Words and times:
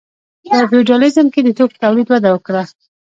په 0.49 0.57
فیوډالیزم 0.69 1.27
کې 1.33 1.41
د 1.43 1.49
توکو 1.57 1.81
تولید 1.83 2.07
وده 2.09 2.29
وکړه. 2.31 2.63